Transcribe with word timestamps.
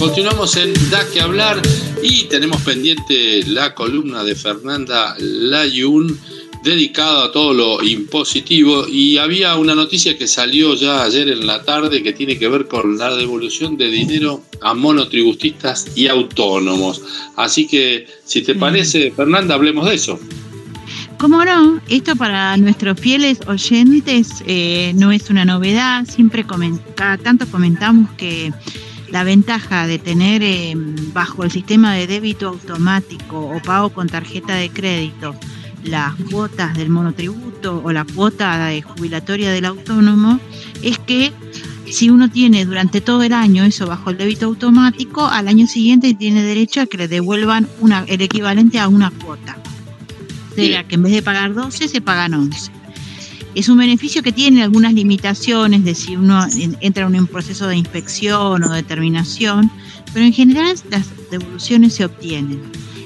Continuamos 0.00 0.56
en 0.56 0.72
Da 0.90 1.06
que 1.12 1.20
hablar 1.20 1.60
y 2.02 2.24
tenemos 2.24 2.62
pendiente 2.62 3.42
la 3.46 3.74
columna 3.74 4.24
de 4.24 4.34
Fernanda 4.34 5.14
Layun 5.18 6.18
dedicada 6.64 7.26
a 7.26 7.32
todo 7.32 7.52
lo 7.52 7.82
impositivo 7.82 8.88
y 8.88 9.18
había 9.18 9.56
una 9.56 9.74
noticia 9.74 10.16
que 10.16 10.26
salió 10.26 10.74
ya 10.74 11.02
ayer 11.02 11.28
en 11.28 11.46
la 11.46 11.64
tarde 11.64 12.02
que 12.02 12.14
tiene 12.14 12.38
que 12.38 12.48
ver 12.48 12.66
con 12.66 12.96
la 12.96 13.14
devolución 13.14 13.76
de 13.76 13.90
dinero 13.90 14.42
a 14.62 14.72
monotributistas 14.72 15.88
y 15.94 16.08
autónomos. 16.08 17.02
Así 17.36 17.66
que 17.66 18.06
si 18.24 18.40
te 18.40 18.54
parece, 18.54 19.10
Fernanda, 19.10 19.54
hablemos 19.54 19.86
de 19.86 19.96
eso. 19.96 20.18
¿Cómo 21.18 21.44
no? 21.44 21.78
Esto 21.90 22.16
para 22.16 22.56
nuestros 22.56 22.98
fieles 22.98 23.40
oyentes 23.46 24.42
eh, 24.46 24.92
no 24.94 25.12
es 25.12 25.28
una 25.28 25.44
novedad. 25.44 26.06
Siempre 26.06 26.46
cada 26.96 27.18
tanto 27.18 27.46
comentamos 27.50 28.10
que 28.12 28.50
la 29.10 29.24
ventaja 29.24 29.86
de 29.86 29.98
tener 29.98 30.42
eh, 30.42 30.74
bajo 31.12 31.44
el 31.44 31.50
sistema 31.50 31.94
de 31.94 32.06
débito 32.06 32.48
automático 32.48 33.40
o 33.40 33.60
pago 33.62 33.90
con 33.90 34.08
tarjeta 34.08 34.54
de 34.54 34.70
crédito 34.70 35.34
las 35.84 36.14
cuotas 36.30 36.76
del 36.76 36.90
monotributo 36.90 37.80
o 37.82 37.92
la 37.92 38.04
cuota 38.04 38.66
de 38.66 38.82
jubilatoria 38.82 39.50
del 39.50 39.64
autónomo 39.64 40.38
es 40.82 40.98
que 40.98 41.32
si 41.86 42.10
uno 42.10 42.30
tiene 42.30 42.66
durante 42.66 43.00
todo 43.00 43.22
el 43.22 43.32
año 43.32 43.64
eso 43.64 43.86
bajo 43.86 44.10
el 44.10 44.18
débito 44.18 44.46
automático, 44.46 45.26
al 45.26 45.48
año 45.48 45.66
siguiente 45.66 46.14
tiene 46.14 46.42
derecho 46.42 46.82
a 46.82 46.86
que 46.86 46.98
le 46.98 47.08
devuelvan 47.08 47.66
una, 47.80 48.04
el 48.06 48.20
equivalente 48.20 48.78
a 48.78 48.88
una 48.88 49.10
cuota 49.10 49.56
sea 50.54 50.84
que 50.84 50.94
en 50.96 51.02
vez 51.02 51.12
de 51.12 51.22
pagar 51.22 51.54
12 51.54 51.88
se 51.88 52.00
pagan 52.00 52.34
11. 52.34 52.70
Es 53.54 53.68
un 53.68 53.78
beneficio 53.78 54.22
que 54.22 54.32
tiene 54.32 54.62
algunas 54.62 54.94
limitaciones 54.94 55.84
de 55.84 55.94
si 55.94 56.16
uno 56.16 56.46
entra 56.80 57.06
en 57.06 57.16
un 57.16 57.26
proceso 57.26 57.66
de 57.66 57.76
inspección 57.76 58.62
o 58.62 58.72
determinación, 58.72 59.70
pero 60.12 60.24
en 60.24 60.32
general 60.32 60.76
las 60.90 61.06
devoluciones 61.30 61.94
se 61.94 62.04
obtienen. 62.04 62.60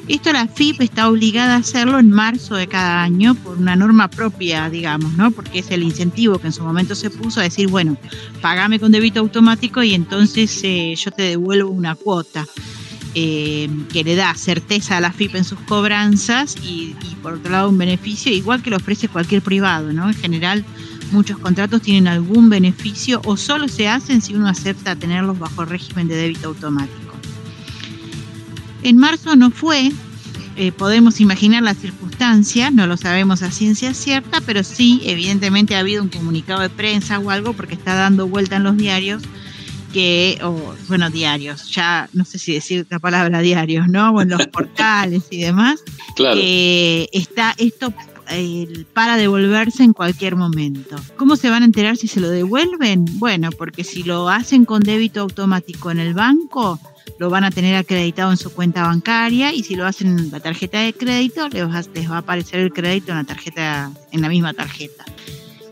Esto 0.07 0.35
la 0.35 0.47
FIP 0.47 0.83
está 0.83 1.09
obligada 1.09 1.55
a 1.55 1.59
hacerlo 1.59 1.99
en 1.99 2.11
marzo 2.11 2.57
de 2.57 2.67
cada 2.67 3.03
año 3.03 3.35
por 3.35 3.57
una 3.57 3.75
norma 3.75 4.09
propia, 4.09 4.69
digamos, 4.69 5.15
¿no? 5.15 5.31
Porque 5.31 5.61
es 5.61 5.71
el 5.71 5.83
incentivo 5.83 6.39
que 6.39 6.49
en 6.49 6.53
su 6.53 6.63
momento 6.63 6.95
se 6.95 7.09
puso 7.09 7.41
a 7.41 7.45
decir, 7.45 7.69
bueno, 7.69 7.97
pagame 8.43 8.79
con 8.79 8.93
débito 8.93 9.21
automático 9.21 9.83
y 9.83 9.95
entonces 9.95 10.61
eh, 10.63 10.95
yo 10.95 11.11
te 11.11 11.23
devuelvo 11.23 11.71
una 11.71 11.95
cuota. 11.95 12.47
Eh, 13.17 13.71
que 13.93 14.03
le 14.03 14.17
da 14.17 14.35
certeza 14.35 14.97
a 14.97 15.01
la 15.01 15.13
FIP 15.13 15.37
en 15.37 15.45
sus 15.45 15.61
cobranzas 15.61 16.57
y, 16.65 16.97
por 17.23 17.35
otro 17.35 17.53
lado 17.53 17.69
un 17.69 17.79
beneficio 17.79 18.33
igual 18.33 18.61
que 18.61 18.71
lo 18.71 18.77
ofrece 18.77 19.07
cualquier 19.07 19.41
privado, 19.41 19.93
¿no? 19.93 20.09
En 20.09 20.17
general 20.17 20.65
muchos 21.13 21.39
contratos 21.39 21.81
tienen 21.81 22.09
algún 22.09 22.51
beneficio 22.51 23.23
o 23.25 23.37
solo 23.37 23.69
se 23.69 23.87
hacen 23.87 24.21
si 24.21 24.35
uno 24.35 24.49
acepta 24.49 24.97
tenerlos 24.97 25.39
bajo 25.39 25.65
régimen 25.65 26.09
de 26.09 26.17
débito 26.17 26.49
automático. 26.49 27.15
En 28.83 28.97
marzo 28.97 29.37
no 29.37 29.53
fue, 29.53 29.93
eh, 30.57 30.73
podemos 30.73 31.21
imaginar 31.21 31.63
las 31.63 31.77
circunstancias, 31.77 32.73
no 32.73 32.89
lo 32.89 32.97
sabemos 32.97 33.43
a 33.43 33.53
ciencia 33.53 33.95
cierta, 33.95 34.41
pero 34.41 34.65
sí, 34.65 35.01
evidentemente 35.05 35.77
ha 35.77 35.79
habido 35.79 36.03
un 36.03 36.09
comunicado 36.09 36.63
de 36.63 36.69
prensa 36.69 37.21
o 37.21 37.31
algo 37.31 37.53
porque 37.53 37.75
está 37.75 37.95
dando 37.95 38.27
vuelta 38.27 38.57
en 38.57 38.65
los 38.65 38.77
diarios 38.77 39.23
que, 39.95 40.39
o, 40.43 40.75
bueno, 40.89 41.09
diarios, 41.09 41.71
ya 41.71 42.09
no 42.13 42.25
sé 42.25 42.39
si 42.39 42.53
decir 42.53 42.85
la 42.91 42.99
palabra 42.99 43.41
diarios, 43.41 43.87
¿no? 43.89 44.11
O 44.11 44.21
en 44.21 44.31
los 44.31 44.47
portales 44.53 45.23
y 45.31 45.41
demás, 45.41 45.83
claro. 46.17 46.35
que 46.35 47.09
está 47.13 47.55
esto 47.59 47.95
para 48.93 49.17
devolverse 49.17 49.85
en 49.85 49.93
cualquier 49.93 50.35
momento. 50.35 50.97
¿Cómo 51.17 51.37
se 51.37 51.49
van 51.49 51.63
a 51.63 51.67
enterar 51.67 51.97
si 51.97 52.09
se 52.09 52.21
lo 52.21 52.29
devuelven? 52.29 53.05
Bueno, 53.19 53.51
porque 53.53 53.85
si 53.85 54.03
lo 54.03 54.29
hacen 54.29 54.65
con 54.65 54.83
débito 54.83 55.21
automático 55.21 55.91
en 55.91 56.01
el 56.01 56.15
banco, 56.15 56.81
lo 57.19 57.31
van 57.31 57.45
a 57.45 57.51
tener 57.51 57.77
acreditado 57.77 58.33
en 58.33 58.37
su 58.37 58.51
cuenta 58.51 58.83
bancaria 58.83 59.53
y 59.53 59.63
si 59.63 59.77
lo 59.77 59.87
hacen 59.87 60.19
en 60.19 60.31
la 60.31 60.41
tarjeta 60.41 60.81
de 60.81 60.93
crédito, 60.93 61.49
les 61.49 61.69
va, 61.69 61.83
les 61.95 62.11
va 62.11 62.17
a 62.17 62.19
aparecer 62.19 62.61
el 62.61 62.73
crédito 62.73 63.13
en 63.13 63.19
la 63.19 63.25
tarjeta, 63.25 63.93
en 64.11 64.21
la 64.21 64.29
misma 64.29 64.55
tarjeta. 64.55 65.05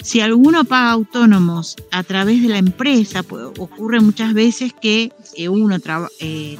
Si 0.02 0.20
alguno 0.20 0.64
paga 0.64 0.90
autónomos 0.90 1.76
a 1.92 2.02
través 2.02 2.42
de 2.42 2.48
la 2.48 2.58
empresa, 2.58 3.22
pues, 3.22 3.46
ocurre 3.58 4.00
muchas 4.00 4.34
veces 4.34 4.72
que 4.72 5.12
eh, 5.36 5.48
uno 5.48 5.76
eh, 6.18 6.58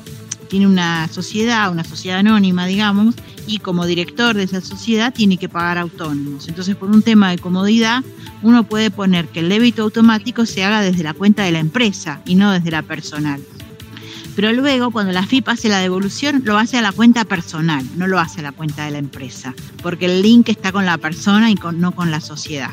tiene 0.48 0.66
una 0.69 1.08
sociedad, 1.08 1.72
una 1.72 1.82
sociedad 1.82 2.20
anónima, 2.20 2.66
digamos, 2.66 3.16
y 3.48 3.58
como 3.58 3.84
director 3.84 4.36
de 4.36 4.44
esa 4.44 4.60
sociedad 4.60 5.12
tiene 5.12 5.38
que 5.38 5.48
pagar 5.48 5.78
autónomos. 5.78 6.47
Entonces, 6.47 6.76
por 6.76 6.91
un 6.91 7.03
tema 7.03 7.30
de 7.30 7.38
comodidad, 7.38 8.04
uno 8.42 8.62
puede 8.62 8.92
poner 8.92 9.26
que 9.26 9.41
el 9.41 9.48
débito 9.48 9.82
automático 9.82 10.47
se 10.47 10.62
haga 10.62 10.80
desde 10.80 11.03
la 11.03 11.14
cuenta 11.14 11.42
de 11.42 11.50
la 11.50 11.59
empresa 11.59 12.20
y 12.24 12.36
no 12.36 12.53
desde 12.53 12.70
la 12.70 12.82
personal. 12.82 13.41
Pero 14.36 14.53
luego, 14.53 14.92
cuando 14.92 15.12
la 15.12 15.26
FIP 15.26 15.48
hace 15.48 15.69
la 15.69 15.80
devolución, 15.80 16.42
lo 16.44 16.56
hace 16.59 16.78
a 16.78 16.82
la 16.82 16.92
cuenta 16.92 17.24
personal, 17.24 17.84
no 17.97 18.06
lo 18.06 18.20
hace 18.20 18.41
a 18.41 18.44
la 18.44 18.53
cuenta 18.53 18.84
de 18.84 18.92
la 18.92 18.98
empresa, 18.98 19.53
porque 19.82 20.06
el 20.06 20.22
link 20.22 20.48
está 20.48 20.70
con 20.70 20.86
la 20.86 20.97
persona 20.97 21.50
y 21.50 21.56
no 21.74 21.92
con 21.92 22.10
la 22.10 22.20
sociedad. 22.20 22.70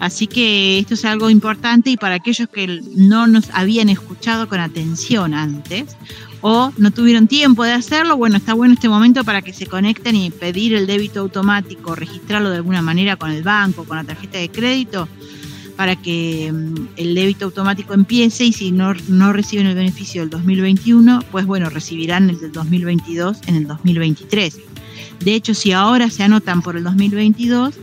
Así 0.00 0.26
que 0.26 0.78
esto 0.78 0.94
es 0.94 1.04
algo 1.04 1.30
importante 1.30 1.90
y 1.90 1.96
para 1.96 2.16
aquellos 2.16 2.48
que 2.48 2.80
no 2.96 3.26
nos 3.26 3.50
habían 3.52 3.88
escuchado 3.88 4.48
con 4.48 4.60
atención 4.60 5.34
antes 5.34 5.96
o 6.40 6.72
no 6.76 6.90
tuvieron 6.90 7.26
tiempo 7.26 7.64
de 7.64 7.72
hacerlo, 7.72 8.16
bueno, 8.16 8.36
está 8.36 8.52
bueno 8.52 8.74
este 8.74 8.88
momento 8.88 9.24
para 9.24 9.40
que 9.40 9.52
se 9.52 9.66
conecten 9.66 10.16
y 10.16 10.30
pedir 10.30 10.74
el 10.74 10.86
débito 10.86 11.20
automático, 11.20 11.94
registrarlo 11.94 12.50
de 12.50 12.56
alguna 12.56 12.82
manera 12.82 13.16
con 13.16 13.30
el 13.30 13.42
banco, 13.42 13.84
con 13.84 13.96
la 13.96 14.04
tarjeta 14.04 14.38
de 14.38 14.50
crédito, 14.50 15.08
para 15.76 15.96
que 15.96 16.52
mm, 16.52 16.88
el 16.96 17.14
débito 17.14 17.46
automático 17.46 17.94
empiece 17.94 18.44
y 18.44 18.52
si 18.52 18.72
no, 18.72 18.92
no 19.08 19.32
reciben 19.32 19.66
el 19.66 19.74
beneficio 19.74 20.20
del 20.20 20.30
2021, 20.30 21.20
pues 21.30 21.46
bueno, 21.46 21.70
recibirán 21.70 22.28
el 22.28 22.38
del 22.38 22.52
2022 22.52 23.38
en 23.46 23.54
el 23.56 23.66
2023. 23.66 24.58
De 25.24 25.34
hecho, 25.34 25.54
si 25.54 25.72
ahora 25.72 26.10
se 26.10 26.24
anotan 26.24 26.60
por 26.60 26.76
el 26.76 26.84
2022, 26.84 27.74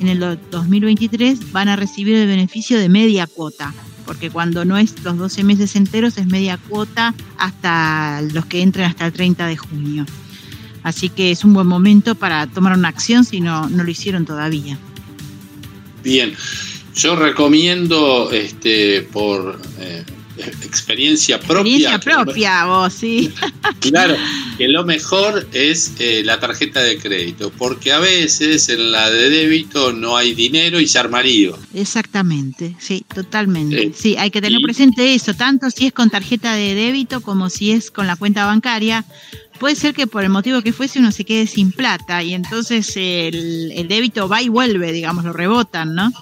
en 0.00 0.08
el 0.08 0.38
2023 0.50 1.52
van 1.52 1.68
a 1.68 1.76
recibir 1.76 2.16
el 2.16 2.26
beneficio 2.26 2.78
de 2.78 2.88
media 2.88 3.26
cuota, 3.26 3.72
porque 4.06 4.30
cuando 4.30 4.64
no 4.64 4.78
es 4.78 4.94
los 5.04 5.16
12 5.16 5.44
meses 5.44 5.76
enteros 5.76 6.16
es 6.18 6.26
media 6.26 6.58
cuota 6.68 7.14
hasta 7.38 8.22
los 8.32 8.46
que 8.46 8.62
entren 8.62 8.86
hasta 8.86 9.06
el 9.06 9.12
30 9.12 9.46
de 9.46 9.56
junio. 9.56 10.06
Así 10.82 11.10
que 11.10 11.30
es 11.30 11.44
un 11.44 11.52
buen 11.52 11.66
momento 11.66 12.14
para 12.14 12.46
tomar 12.46 12.76
una 12.76 12.88
acción 12.88 13.24
si 13.24 13.40
no, 13.40 13.68
no 13.68 13.84
lo 13.84 13.90
hicieron 13.90 14.24
todavía. 14.24 14.78
Bien, 16.02 16.34
yo 16.94 17.16
recomiendo 17.16 18.30
este, 18.32 19.02
por 19.02 19.60
eh, 19.78 20.04
experiencia 20.64 21.38
propia. 21.38 21.94
Experiencia 21.94 22.00
propia, 22.00 22.64
vos, 22.64 22.92
sí. 22.92 23.32
Claro, 23.80 24.16
que 24.60 24.68
lo 24.68 24.84
mejor 24.84 25.48
es 25.54 25.94
eh, 26.00 26.20
la 26.22 26.38
tarjeta 26.38 26.82
de 26.82 26.98
crédito, 26.98 27.50
porque 27.56 27.94
a 27.94 27.98
veces 27.98 28.68
en 28.68 28.92
la 28.92 29.10
de 29.10 29.30
débito 29.30 29.94
no 29.94 30.18
hay 30.18 30.34
dinero 30.34 30.78
y 30.78 30.86
se 30.86 30.98
arma 30.98 31.22
Exactamente, 31.72 32.76
sí, 32.78 33.02
totalmente. 33.14 33.84
Eh, 33.84 33.92
sí, 33.96 34.16
hay 34.18 34.30
que 34.30 34.42
tener 34.42 34.60
presente 34.60 35.14
eso, 35.14 35.32
tanto 35.32 35.70
si 35.70 35.86
es 35.86 35.94
con 35.94 36.10
tarjeta 36.10 36.52
de 36.56 36.74
débito 36.74 37.22
como 37.22 37.48
si 37.48 37.70
es 37.70 37.90
con 37.90 38.06
la 38.06 38.16
cuenta 38.16 38.44
bancaria. 38.44 39.06
Puede 39.58 39.76
ser 39.76 39.94
que 39.94 40.06
por 40.06 40.24
el 40.24 40.28
motivo 40.28 40.60
que 40.60 40.74
fuese 40.74 40.98
uno 40.98 41.10
se 41.10 41.24
quede 41.24 41.46
sin 41.46 41.72
plata 41.72 42.22
y 42.22 42.34
entonces 42.34 42.94
el, 42.98 43.72
el 43.74 43.88
débito 43.88 44.28
va 44.28 44.42
y 44.42 44.50
vuelve, 44.50 44.92
digamos, 44.92 45.24
lo 45.24 45.32
rebotan, 45.32 45.94
¿no? 45.94 46.12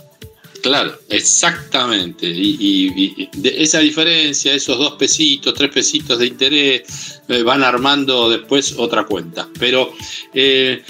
Claro, 0.63 0.99
exactamente. 1.09 2.27
Y, 2.27 3.29
esa 3.45 3.81
diferencia, 3.81 4.53
esos 4.53 4.79
dos 4.79 4.93
pesitos, 4.95 5.55
tres 5.55 5.71
pesitos 5.71 6.19
de 6.19 6.27
interés, 6.27 7.21
eh, 7.29 7.43
van 7.43 7.63
armando 7.63 8.29
después 8.29 8.75
otra 8.77 9.05
cuenta. 9.05 9.49
Pero 9.59 9.93
eh, 10.35 10.83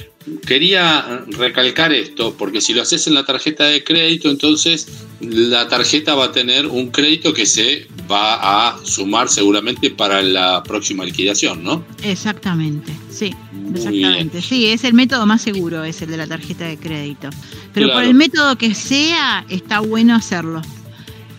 quería 0.46 1.24
recalcar 1.28 1.92
esto, 1.92 2.34
porque 2.36 2.60
si 2.60 2.74
lo 2.74 2.82
haces 2.82 3.06
en 3.06 3.14
la 3.14 3.24
tarjeta 3.24 3.64
de 3.64 3.84
crédito, 3.84 4.30
entonces 4.30 4.88
la 5.20 5.68
tarjeta 5.68 6.14
va 6.14 6.26
a 6.26 6.32
tener 6.32 6.66
un 6.66 6.90
crédito 6.90 7.32
que 7.32 7.46
se 7.46 7.86
va 8.10 8.68
a 8.68 8.84
sumar 8.84 9.28
seguramente 9.28 9.90
para 9.90 10.22
la 10.22 10.62
próxima 10.62 11.04
liquidación, 11.04 11.62
¿no? 11.62 11.84
Exactamente, 12.02 12.92
sí. 13.18 13.34
exactamente. 13.74 14.42
Sí, 14.42 14.66
es 14.66 14.84
el 14.84 14.94
método 14.94 15.26
más 15.26 15.42
seguro, 15.42 15.84
es 15.84 16.00
el 16.02 16.10
de 16.10 16.16
la 16.16 16.26
tarjeta 16.26 16.64
de 16.64 16.76
crédito. 16.76 17.30
Pero 17.74 17.92
por 17.92 18.04
el 18.04 18.14
método 18.14 18.56
que 18.56 18.74
sea, 18.74 19.44
está 19.48 19.80
bueno 19.80 20.14
hacerlo. 20.14 20.62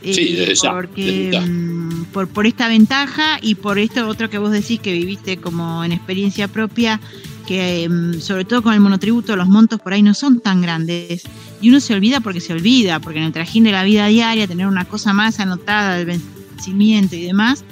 Sí, 0.02 0.36
eh, 0.38 0.54
porque 0.64 1.38
mm, 1.46 2.06
por, 2.14 2.30
por 2.30 2.48
esta 2.48 2.70
ventaja 2.70 3.38
y 3.42 3.56
por 3.56 3.78
esto 3.80 4.08
otro 4.08 4.30
que 4.30 4.38
vos 4.38 4.52
decís 4.52 4.80
que 4.80 4.94
viviste 4.94 5.38
como 5.38 5.84
en 5.84 5.92
experiencia 5.92 6.48
propia, 6.48 7.02
que 7.46 7.84
em, 7.84 8.22
sobre 8.22 8.46
todo 8.46 8.62
con 8.62 8.74
el 8.74 8.80
monotributo 8.80 9.36
los 9.36 9.48
montos 9.48 9.82
por 9.82 9.92
ahí 9.92 10.02
no 10.02 10.14
son 10.14 10.40
tan 10.40 10.62
grandes 10.62 11.24
y 11.62 11.70
uno 11.70 11.80
se 11.80 11.94
olvida 11.94 12.22
porque 12.22 12.40
se 12.40 12.54
olvida, 12.54 13.00
porque 13.00 13.20
en 13.20 13.25
el 13.25 13.34
trajín 13.34 13.64
de 13.66 13.72
la 13.72 13.84
vida 13.84 14.08
diaria 14.08 14.48
tener 14.48 14.68
una 14.68 14.86
cosa 14.86 15.12
más 15.14 15.40
anotada 15.40 15.98
del 15.98 16.06
vencimiento 16.06 17.16
y 17.16 17.24
demás, 17.24 17.66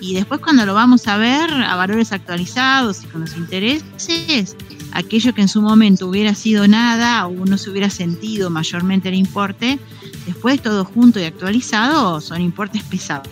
y 0.00 0.14
después 0.14 0.40
cuando 0.40 0.64
lo 0.66 0.74
vamos 0.74 1.06
a 1.08 1.16
ver 1.16 1.50
a 1.50 1.76
valores 1.76 2.12
actualizados 2.12 3.02
y 3.04 3.06
con 3.06 3.22
los 3.22 3.36
intereses, 3.36 4.56
aquello 4.92 5.34
que 5.34 5.42
en 5.42 5.48
su 5.48 5.62
momento 5.62 6.06
hubiera 6.06 6.34
sido 6.34 6.66
nada 6.68 7.26
o 7.26 7.44
no 7.44 7.58
se 7.58 7.70
hubiera 7.70 7.90
sentido 7.90 8.50
mayormente 8.50 9.08
el 9.08 9.14
importe, 9.14 9.78
después 10.26 10.62
todo 10.62 10.84
junto 10.84 11.20
y 11.20 11.24
actualizado 11.24 12.20
son 12.20 12.40
importes 12.40 12.82
pesados. 12.84 13.28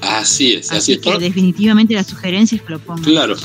Así 0.00 0.54
es, 0.54 0.70
así, 0.70 0.92
es. 0.92 1.00
Que 1.00 1.18
definitivamente 1.18 1.94
la 1.94 2.04
sugerencia 2.04 2.56
es 2.56 2.62
que 2.62 2.72
lo 2.72 2.78
pongan. 2.78 3.04
Claro. 3.04 3.36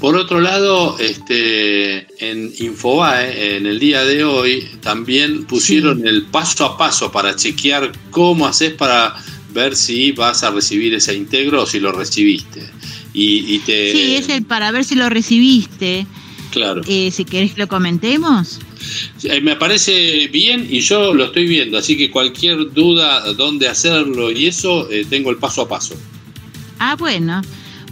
Por 0.00 0.16
otro 0.16 0.40
lado, 0.40 0.98
este, 0.98 2.06
en 2.26 2.50
Infobae, 2.58 3.56
en 3.56 3.66
el 3.66 3.78
día 3.78 4.02
de 4.02 4.24
hoy, 4.24 4.66
también 4.80 5.44
pusieron 5.44 6.06
el 6.06 6.22
paso 6.22 6.64
a 6.64 6.78
paso 6.78 7.12
para 7.12 7.36
chequear 7.36 7.92
cómo 8.10 8.46
haces 8.46 8.72
para 8.72 9.14
ver 9.52 9.76
si 9.76 10.12
vas 10.12 10.42
a 10.42 10.50
recibir 10.50 10.94
ese 10.94 11.14
integro 11.14 11.62
o 11.62 11.66
si 11.66 11.80
lo 11.80 11.92
recibiste. 11.92 12.68
Y, 13.12 13.58
te... 13.60 13.92
Sí, 13.92 14.16
es 14.16 14.28
el 14.28 14.44
para 14.44 14.70
ver 14.70 14.84
si 14.84 14.94
lo 14.94 15.08
recibiste. 15.08 16.06
Claro. 16.50 16.82
Eh, 16.86 17.10
si 17.10 17.24
querés 17.24 17.52
que 17.54 17.60
lo 17.60 17.68
comentemos. 17.68 18.60
Eh, 19.24 19.40
me 19.40 19.56
parece 19.56 20.28
bien 20.28 20.66
y 20.68 20.80
yo 20.80 21.14
lo 21.14 21.26
estoy 21.26 21.46
viendo, 21.46 21.78
así 21.78 21.96
que 21.96 22.10
cualquier 22.10 22.72
duda 22.72 23.32
dónde 23.34 23.68
hacerlo 23.68 24.30
y 24.32 24.46
eso, 24.46 24.90
eh, 24.90 25.06
tengo 25.08 25.30
el 25.30 25.36
paso 25.36 25.62
a 25.62 25.68
paso. 25.68 25.94
Ah, 26.78 26.96
bueno. 26.96 27.42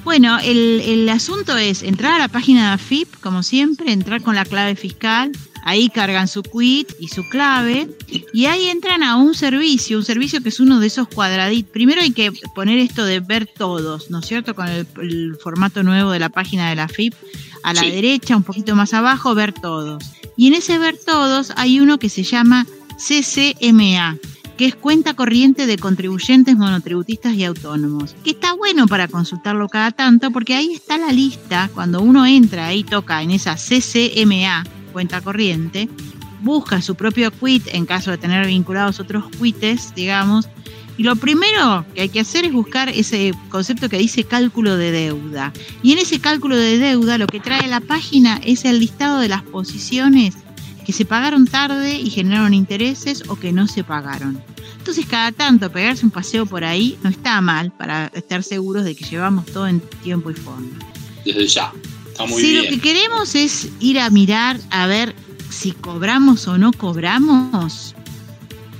Bueno, 0.04 0.38
el, 0.38 0.80
el, 0.86 1.08
asunto 1.10 1.56
es 1.56 1.82
entrar 1.82 2.14
a 2.14 2.18
la 2.18 2.28
página 2.28 2.68
de 2.68 2.74
AFIP, 2.74 3.08
como 3.20 3.42
siempre, 3.42 3.92
entrar 3.92 4.22
con 4.22 4.34
la 4.34 4.46
clave 4.46 4.74
fiscal, 4.74 5.32
ahí 5.68 5.90
cargan 5.90 6.28
su 6.28 6.42
quit 6.42 6.92
y 6.98 7.08
su 7.08 7.28
clave, 7.28 7.88
y 8.32 8.46
ahí 8.46 8.68
entran 8.68 9.02
a 9.02 9.16
un 9.16 9.34
servicio, 9.34 9.98
un 9.98 10.04
servicio 10.04 10.42
que 10.42 10.48
es 10.48 10.60
uno 10.60 10.80
de 10.80 10.86
esos 10.86 11.08
cuadraditos. 11.08 11.70
Primero 11.70 12.00
hay 12.00 12.12
que 12.12 12.32
poner 12.54 12.78
esto 12.78 13.04
de 13.04 13.20
ver 13.20 13.46
todos, 13.46 14.10
¿no 14.10 14.20
es 14.20 14.26
cierto? 14.26 14.54
Con 14.54 14.66
el, 14.68 15.36
formato 15.42 15.82
nuevo 15.82 16.10
de 16.10 16.20
la 16.20 16.30
página 16.30 16.70
de 16.70 16.76
la 16.76 16.84
AFIP, 16.84 17.12
a 17.62 17.74
la 17.74 17.82
derecha, 17.82 18.34
un 18.34 18.44
poquito 18.44 18.74
más 18.76 18.94
abajo, 18.94 19.34
ver 19.34 19.52
todos. 19.52 20.02
Y 20.38 20.46
en 20.46 20.54
ese 20.54 20.78
ver 20.78 20.96
todos 20.96 21.52
hay 21.56 21.80
uno 21.80 21.98
que 21.98 22.08
se 22.08 22.22
llama 22.22 22.66
CCMA, 22.96 24.16
que 24.56 24.66
es 24.66 24.74
cuenta 24.74 25.12
corriente 25.12 25.66
de 25.66 25.76
contribuyentes 25.76 26.56
monotributistas 26.56 27.34
y 27.34 27.44
autónomos, 27.44 28.16
que 28.24 28.30
está 28.30 28.54
bueno 28.54 28.86
para 28.86 29.06
consultarlo 29.06 29.68
cada 29.68 29.90
tanto 29.90 30.30
porque 30.30 30.54
ahí 30.54 30.72
está 30.72 30.96
la 30.96 31.12
lista, 31.12 31.70
cuando 31.74 32.00
uno 32.00 32.24
entra 32.24 32.68
ahí 32.68 32.84
toca 32.84 33.22
en 33.22 33.32
esa 33.32 33.56
CCMA, 33.56 34.64
cuenta 34.98 35.20
corriente, 35.20 35.88
busca 36.42 36.82
su 36.82 36.96
propio 36.96 37.30
quit 37.30 37.68
en 37.68 37.86
caso 37.86 38.10
de 38.10 38.18
tener 38.18 38.48
vinculados 38.48 38.98
otros 38.98 39.26
quites, 39.40 39.94
digamos, 39.94 40.48
y 40.96 41.04
lo 41.04 41.14
primero 41.14 41.86
que 41.94 42.00
hay 42.00 42.08
que 42.08 42.18
hacer 42.18 42.44
es 42.44 42.52
buscar 42.52 42.88
ese 42.88 43.32
concepto 43.48 43.88
que 43.88 43.96
dice 43.96 44.24
cálculo 44.24 44.76
de 44.76 44.90
deuda. 44.90 45.52
Y 45.84 45.92
en 45.92 45.98
ese 45.98 46.20
cálculo 46.20 46.56
de 46.56 46.78
deuda 46.78 47.16
lo 47.16 47.28
que 47.28 47.38
trae 47.38 47.68
la 47.68 47.78
página 47.78 48.40
es 48.44 48.64
el 48.64 48.80
listado 48.80 49.20
de 49.20 49.28
las 49.28 49.44
posiciones 49.44 50.34
que 50.84 50.92
se 50.92 51.04
pagaron 51.04 51.46
tarde 51.46 51.96
y 51.96 52.10
generaron 52.10 52.52
intereses 52.52 53.22
o 53.28 53.36
que 53.36 53.52
no 53.52 53.68
se 53.68 53.84
pagaron. 53.84 54.42
Entonces 54.78 55.06
cada 55.06 55.30
tanto 55.30 55.70
pegarse 55.70 56.04
un 56.04 56.10
paseo 56.10 56.44
por 56.44 56.64
ahí 56.64 56.98
no 57.04 57.10
está 57.10 57.40
mal 57.40 57.70
para 57.70 58.08
estar 58.08 58.42
seguros 58.42 58.82
de 58.82 58.96
que 58.96 59.04
llevamos 59.04 59.46
todo 59.46 59.68
en 59.68 59.78
tiempo 60.02 60.28
y 60.32 60.34
forma. 60.34 60.76
Desde 61.24 61.46
ya. 61.46 61.72
Está 62.18 62.26
muy 62.26 62.42
si 62.42 62.52
lo 62.56 62.64
que 62.64 62.80
queremos 62.80 63.36
es 63.36 63.68
ir 63.78 64.00
a 64.00 64.10
mirar 64.10 64.58
a 64.70 64.88
ver 64.88 65.14
si 65.50 65.70
cobramos 65.70 66.48
o 66.48 66.58
no 66.58 66.72
cobramos, 66.72 67.94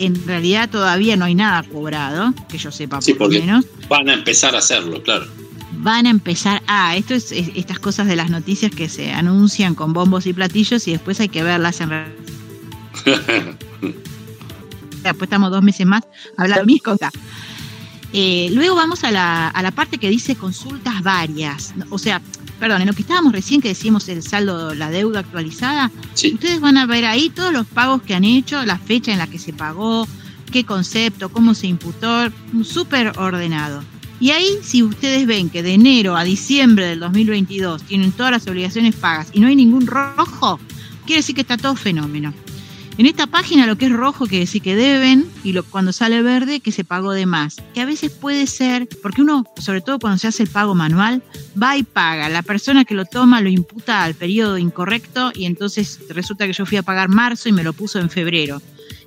en 0.01 0.27
realidad 0.27 0.69
todavía 0.69 1.17
no 1.17 1.25
hay 1.25 1.37
nada 1.37 1.63
cobrado, 1.63 2.35
que 2.49 2.59
yo 2.59 2.73
sepa 2.73 2.99
por 2.99 3.33
lo 3.33 3.39
menos. 3.39 3.65
Van 3.89 4.09
a 4.09 4.15
empezar 4.15 4.57
a 4.57 4.59
hacerlo, 4.59 5.05
claro. 5.05 5.29
Van 5.71 6.07
a 6.07 6.11
empezar, 6.11 6.65
ah, 6.67 6.97
esto 6.97 7.15
es, 7.15 7.31
estas 7.31 7.79
cosas 7.79 8.09
de 8.09 8.17
las 8.17 8.29
noticias 8.29 8.73
que 8.73 8.89
se 8.89 9.13
anuncian 9.13 9.77
con 9.77 9.93
bombos 9.93 10.27
y 10.27 10.33
platillos 10.33 10.89
y 10.89 10.91
después 10.91 11.21
hay 11.21 11.29
que 11.29 11.45
verlas 11.45 11.81
en 11.81 11.91
realidad. 11.91 12.15
después 15.05 15.23
estamos 15.23 15.53
dos 15.53 15.63
meses 15.63 15.87
más 15.87 16.03
hablando 16.37 16.63
de 16.63 16.73
mis 16.73 16.83
cosas. 16.83 17.13
Eh, 18.13 18.49
luego 18.53 18.75
vamos 18.75 19.05
a 19.05 19.13
la, 19.13 19.47
a 19.47 19.63
la 19.63 19.71
parte 19.71 19.99
que 19.99 20.11
dice 20.11 20.35
consultas 20.35 21.05
varias. 21.05 21.73
O 21.91 21.99
sea, 21.99 22.21
perdón, 22.59 22.83
en 22.83 22.89
lo 22.89 22.93
que 22.93 23.03
estábamos 23.03 23.33
recién 23.33 23.61
que 23.61 23.69
decíamos 23.69 24.09
el 24.09 24.23
saldo, 24.23 24.75
la 24.75 24.91
deuda 24.91 25.21
actualizada, 25.21 25.91
ustedes 26.13 26.61
van 26.61 26.77
a 26.77 26.87
ver 26.87 27.05
ahí 27.05 27.31
todos 27.31 27.53
los 27.53 27.67
pagos 27.67 28.03
que 28.03 28.15
han 28.15 28.25
hecho, 28.25 28.65
la 28.65 28.79
fecha 28.79 29.13
en 29.13 29.19
la 29.19 29.27
que 29.27 29.39
se 29.39 29.53
pagó, 29.53 30.07
qué 30.51 30.65
concepto, 30.65 31.29
cómo 31.29 31.55
se 31.55 31.67
imputó, 31.67 32.31
súper 32.65 33.19
ordenado. 33.19 33.83
Y 34.21 34.31
ahí, 34.31 34.59
si 34.63 34.83
ustedes 34.83 35.27
ven 35.27 35.49
que 35.49 35.63
de 35.63 35.75
enero 35.75 36.17
a 36.17 36.25
diciembre 36.25 36.87
del 36.87 37.01
2022 37.01 37.85
tienen 37.85 38.11
todas 38.11 38.33
las 38.33 38.47
obligaciones 38.49 38.97
pagas 38.97 39.29
y 39.33 39.41
no 39.41 39.47
hay 39.47 39.55
ningún 39.55 39.87
rojo, 39.87 40.59
quiere 41.07 41.21
decir 41.21 41.37
que 41.37 41.43
está 41.43 41.57
todo 41.57 41.77
fenómeno. 41.77 42.35
En 42.99 43.07
esta 43.07 43.29
página 43.29 43.69
lo 43.69 43.79
que 43.79 43.87
es 43.87 43.93
rojo 43.93 44.27
quiere 44.27 44.41
decir 44.45 44.61
que 44.61 44.75
deben 44.75 45.31
y 45.45 45.53
lo, 45.53 45.63
cuando 45.63 45.93
sale 45.93 46.21
verde 46.21 46.59
que 46.59 46.73
se 46.73 46.83
pagó 46.83 47.13
de 47.13 47.27
más. 47.27 47.63
Que 47.73 47.81
a 47.81 47.87
veces 47.87 48.11
puede 48.11 48.49
ser, 48.49 48.89
porque 49.01 49.23
uno, 49.23 49.45
sobre 49.57 49.81
todo 49.83 50.01
cuando 50.01 50.19
se 50.19 50.27
hace 50.27 50.43
el 50.43 50.49
pago 50.49 50.75
manual, 50.75 51.23
va 51.61 51.77
y 51.77 51.85
paga. 51.85 52.29
La 52.29 52.43
persona 52.43 52.85
que 52.85 52.95
lo 52.95 53.05
toma 53.05 53.41
lo 53.41 53.51
imputa 53.51 54.03
al 54.03 54.15
periodo 54.15 54.59
incorrecto 54.59 55.31
y 55.33 55.45
entonces 55.45 56.01
resulta 56.09 56.49
que 56.49 56.53
yo 56.53 56.67
fui 56.67 56.77
a 56.77 56.83
pagar 56.83 57.09
marzo 57.09 57.49
y 57.49 57.53
me 57.53 57.63
lo 57.63 57.73
puso 57.73 58.01
en 58.01 58.11
febrero. 58.11 58.61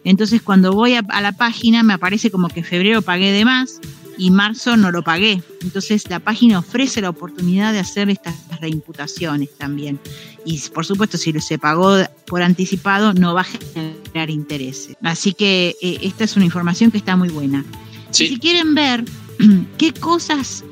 Entonces 0.06 0.42
cuando 0.42 0.72
voy 0.72 0.94
a, 0.94 1.04
a 1.10 1.20
la 1.20 1.34
página 1.34 1.84
me 1.84 1.92
aparece 1.92 2.32
como 2.32 2.48
que 2.48 2.64
febrero 2.64 3.02
pagué 3.02 3.34
de 3.34 3.44
más 3.44 3.82
y 4.22 4.30
marzo 4.30 4.78
no 4.78 4.92
lo 4.92 5.02
pagué. 5.02 5.42
Entonces 5.64 6.08
la 6.08 6.20
página 6.20 6.60
ofrece 6.60 7.02
la 7.02 7.10
oportunidad 7.10 7.74
de 7.74 7.80
hacer 7.80 8.08
estas 8.12 8.36
reimputaciones 8.60 9.50
también. 9.58 10.00
Y 10.46 10.60
por 10.70 10.86
supuesto, 10.86 11.18
si 11.18 11.34
se 11.40 11.58
pagó 11.58 11.98
por 12.28 12.44
anticipado, 12.44 13.16
no 13.16 13.34
va 13.34 13.42
a 13.42 13.46
generar 13.46 14.30
intereses. 14.30 14.96
Así 15.02 15.34
que 15.34 15.76
eh, 15.82 15.98
esta 16.04 16.24
es 16.24 16.36
una 16.36 16.46
información 16.46 16.92
que 16.92 17.00
está 17.00 17.16
muy 17.16 17.30
buena. 17.30 17.66
Si 18.12 18.38
quieren 18.38 18.76
ver 18.76 19.06
qué 19.80 19.92
cosas 19.92 20.64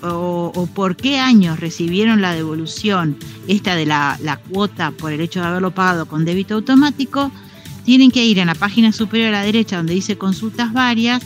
o, 0.00 0.68
por 0.72 0.94
qué 0.94 1.18
años 1.18 1.58
recibieron 1.58 2.20
la 2.20 2.34
devolución 2.34 3.16
esta 3.48 3.74
de 3.74 3.84
la, 3.84 4.16
la 4.22 4.36
cuota 4.36 4.92
por 4.92 5.10
el 5.10 5.20
hecho 5.20 5.40
de 5.40 5.46
haberlo 5.46 5.72
pagado 5.72 6.06
con 6.06 6.24
débito 6.24 6.54
automático, 6.54 7.32
tienen 7.84 8.12
que 8.12 8.24
ir 8.24 8.40
a 8.40 8.44
la 8.44 8.54
página 8.54 8.92
superior 8.92 9.30
a 9.30 9.38
la 9.40 9.42
derecha 9.42 9.78
donde 9.78 9.94
dice 9.94 10.16
consultas 10.16 10.72
varias 10.72 11.24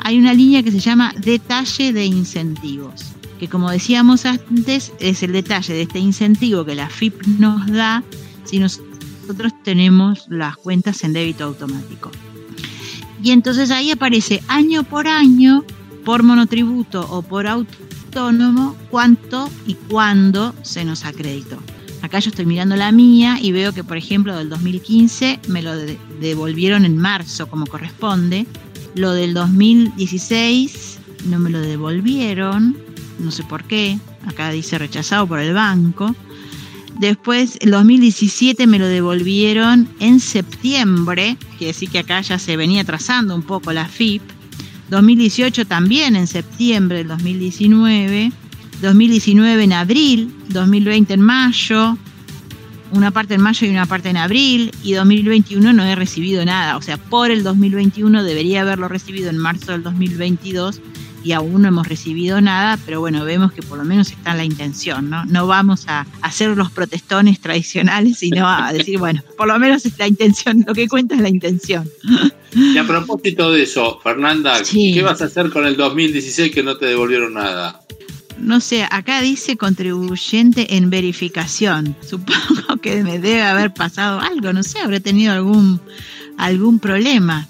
hay 0.00 0.18
una 0.18 0.34
línea 0.34 0.62
que 0.62 0.70
se 0.70 0.80
llama 0.80 1.14
detalle 1.18 1.92
de 1.92 2.04
incentivos, 2.04 3.04
que 3.38 3.48
como 3.48 3.70
decíamos 3.70 4.24
antes 4.24 4.92
es 5.00 5.22
el 5.22 5.32
detalle 5.32 5.74
de 5.74 5.82
este 5.82 5.98
incentivo 5.98 6.64
que 6.64 6.74
la 6.74 6.88
FIP 6.88 7.26
nos 7.38 7.66
da 7.66 8.02
si 8.44 8.58
nosotros 8.58 9.52
tenemos 9.64 10.26
las 10.28 10.56
cuentas 10.56 11.02
en 11.04 11.12
débito 11.12 11.44
automático. 11.44 12.10
Y 13.22 13.30
entonces 13.30 13.70
ahí 13.70 13.90
aparece 13.90 14.42
año 14.46 14.84
por 14.84 15.08
año, 15.08 15.64
por 16.04 16.22
monotributo 16.22 17.06
o 17.10 17.22
por 17.22 17.46
autónomo, 17.46 18.76
cuánto 18.90 19.50
y 19.66 19.74
cuándo 19.74 20.54
se 20.62 20.84
nos 20.84 21.04
acreditó. 21.04 21.58
Acá 22.02 22.20
yo 22.20 22.30
estoy 22.30 22.46
mirando 22.46 22.76
la 22.76 22.92
mía 22.92 23.38
y 23.40 23.50
veo 23.52 23.72
que, 23.72 23.82
por 23.82 23.96
ejemplo, 23.96 24.36
del 24.36 24.48
2015 24.48 25.40
me 25.48 25.62
lo 25.62 25.74
devolvieron 26.20 26.84
en 26.84 26.96
marzo 26.98 27.48
como 27.48 27.66
corresponde 27.66 28.46
lo 28.94 29.12
del 29.12 29.34
2016 29.34 30.98
no 31.26 31.38
me 31.38 31.50
lo 31.50 31.60
devolvieron, 31.60 32.76
no 33.18 33.30
sé 33.30 33.42
por 33.44 33.64
qué, 33.64 33.98
acá 34.26 34.50
dice 34.50 34.78
rechazado 34.78 35.26
por 35.26 35.40
el 35.40 35.54
banco. 35.54 36.14
Después, 36.98 37.58
el 37.60 37.72
2017 37.72 38.66
me 38.66 38.78
lo 38.78 38.86
devolvieron 38.86 39.88
en 40.00 40.18
septiembre, 40.20 41.36
quiere 41.58 41.72
decir 41.72 41.90
que 41.90 41.98
acá 41.98 42.20
ya 42.22 42.38
se 42.38 42.56
venía 42.56 42.84
trazando 42.84 43.34
un 43.34 43.42
poco 43.42 43.72
la 43.72 43.86
FIP. 43.86 44.22
2018 44.88 45.66
también 45.66 46.16
en 46.16 46.26
septiembre 46.26 46.98
del 46.98 47.08
2019. 47.08 48.32
2019 48.80 49.64
en 49.64 49.72
abril, 49.72 50.34
2020 50.48 51.14
en 51.14 51.20
mayo, 51.20 51.98
una 52.92 53.10
parte 53.10 53.34
en 53.34 53.40
mayo 53.40 53.66
y 53.66 53.70
una 53.70 53.86
parte 53.86 54.08
en 54.10 54.16
abril, 54.16 54.72
y 54.82 54.92
2021 54.92 55.72
no 55.72 55.84
he 55.84 55.94
recibido 55.94 56.44
nada. 56.44 56.76
O 56.76 56.82
sea, 56.82 56.96
por 56.96 57.30
el 57.30 57.42
2021 57.42 58.22
debería 58.22 58.62
haberlo 58.62 58.88
recibido 58.88 59.30
en 59.30 59.38
marzo 59.38 59.72
del 59.72 59.82
2022 59.82 60.80
y 61.26 61.32
aún 61.32 61.62
no 61.62 61.68
hemos 61.68 61.88
recibido 61.88 62.40
nada, 62.40 62.78
pero 62.86 63.00
bueno, 63.00 63.24
vemos 63.24 63.52
que 63.52 63.60
por 63.60 63.78
lo 63.78 63.84
menos 63.84 64.12
está 64.12 64.30
en 64.30 64.36
la 64.36 64.44
intención, 64.44 65.10
¿no? 65.10 65.24
No 65.24 65.48
vamos 65.48 65.88
a 65.88 66.06
hacer 66.22 66.56
los 66.56 66.70
protestones 66.70 67.40
tradicionales, 67.40 68.18
sino 68.18 68.48
a 68.48 68.72
decir, 68.72 68.98
bueno, 69.00 69.24
por 69.36 69.48
lo 69.48 69.58
menos 69.58 69.84
es 69.86 69.98
la 69.98 70.06
intención, 70.06 70.64
lo 70.64 70.72
que 70.72 70.86
cuenta 70.86 71.16
es 71.16 71.22
la 71.22 71.28
intención. 71.28 71.88
Y 72.54 72.78
a 72.78 72.86
propósito 72.86 73.50
de 73.50 73.64
eso, 73.64 73.98
Fernanda, 74.04 74.62
¿qué 74.70 75.02
vas 75.02 75.20
a 75.20 75.24
hacer 75.24 75.50
con 75.50 75.66
el 75.66 75.76
2016 75.76 76.52
que 76.52 76.62
no 76.62 76.76
te 76.76 76.86
devolvieron 76.86 77.34
nada? 77.34 77.80
No 78.38 78.60
sé, 78.60 78.86
acá 78.90 79.20
dice 79.20 79.56
contribuyente 79.56 80.76
en 80.76 80.90
verificación. 80.90 81.96
Supongo 82.08 82.76
que 82.80 83.02
me 83.02 83.18
debe 83.18 83.42
haber 83.42 83.72
pasado 83.72 84.20
algo, 84.20 84.52
no 84.52 84.62
sé, 84.62 84.78
habré 84.80 85.00
tenido 85.00 85.32
algún, 85.32 85.80
algún 86.38 86.78
problema. 86.78 87.48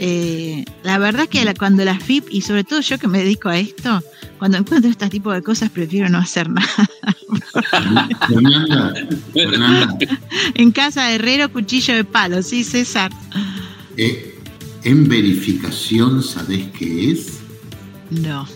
Eh, 0.00 0.64
la 0.84 0.98
verdad 0.98 1.28
que 1.28 1.52
cuando 1.58 1.84
la 1.84 1.98
FIP, 1.98 2.28
y 2.30 2.42
sobre 2.42 2.62
todo 2.62 2.80
yo 2.80 2.98
que 2.98 3.08
me 3.08 3.18
dedico 3.18 3.48
a 3.48 3.58
esto, 3.58 4.00
cuando 4.38 4.56
encuentro 4.56 4.88
este 4.88 5.08
tipo 5.08 5.32
de 5.32 5.42
cosas 5.42 5.70
prefiero 5.70 6.08
no 6.08 6.18
hacer 6.18 6.48
nada. 6.50 6.88
En 10.54 10.70
casa 10.70 11.08
de 11.08 11.16
herrero, 11.16 11.52
cuchillo 11.52 11.96
de 11.96 12.04
palo, 12.04 12.42
sí, 12.42 12.62
César. 12.62 13.10
Eh, 13.96 14.38
¿En 14.84 15.08
verificación 15.08 16.22
sabés 16.22 16.68
qué 16.78 17.10
es? 17.10 17.40
No. 18.10 18.46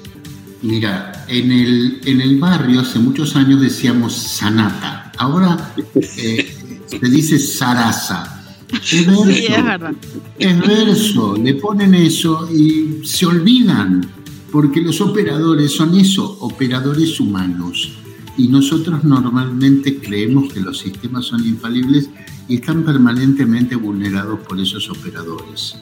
Mira, 0.62 1.24
en 1.26 1.50
el, 1.50 2.00
en 2.04 2.20
el 2.20 2.38
barrio 2.38 2.80
hace 2.80 3.00
muchos 3.00 3.34
años 3.34 3.60
decíamos 3.60 4.14
sanata, 4.14 5.10
ahora 5.18 5.74
eh, 6.16 6.80
se 6.86 7.08
dice 7.10 7.38
sarasa. 7.38 8.38
Es 8.72 9.06
verso, 9.06 9.24
sí, 9.24 9.46
es 9.48 9.64
verdad. 9.64 9.92
Es 10.38 10.60
verso, 10.60 11.36
le 11.36 11.54
ponen 11.54 11.94
eso 11.94 12.48
y 12.50 13.04
se 13.04 13.26
olvidan, 13.26 14.08
porque 14.52 14.80
los 14.80 15.00
operadores 15.00 15.72
son 15.72 15.98
eso, 15.98 16.38
operadores 16.40 17.18
humanos. 17.18 17.98
Y 18.38 18.48
nosotros 18.48 19.04
normalmente 19.04 19.98
creemos 19.98 20.52
que 20.52 20.60
los 20.60 20.78
sistemas 20.78 21.26
son 21.26 21.44
infalibles 21.46 22.08
y 22.48 22.56
están 22.56 22.82
permanentemente 22.84 23.76
vulnerados 23.76 24.40
por 24.40 24.58
esos 24.58 24.88
operadores. 24.88 25.76